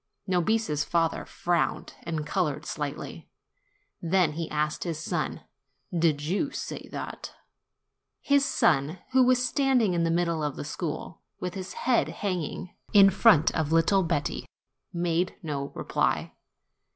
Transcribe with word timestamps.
Nobis' 0.25 0.67
s 0.67 0.83
father 0.83 1.25
frowned 1.25 1.93
and 2.01 2.25
colored 2.25 2.65
slightly. 2.65 3.29
Then 4.01 4.31
he 4.31 4.49
asked 4.49 4.83
his 4.83 4.97
son, 4.97 5.43
"Did 5.95 6.23
you 6.23 6.49
say 6.49 6.89
that?" 6.91 7.21
THE 7.21 7.27
CHARCOAL 7.27 8.09
MAN 8.23 8.27
29 8.27 8.35
His 8.39 8.45
son, 8.45 8.99
who 9.11 9.23
was 9.23 9.45
standing 9.45 9.93
in 9.93 10.03
the 10.03 10.09
middle 10.09 10.43
of 10.43 10.55
the 10.55 10.65
school, 10.65 11.21
with 11.39 11.53
his 11.53 11.73
head 11.73 12.07
hanging, 12.09 12.73
in 12.93 13.11
front 13.11 13.53
of 13.55 13.71
little 13.71 14.01
Betti, 14.01 14.47
made 14.91 15.35
no 15.43 15.71
reply. 15.75 16.33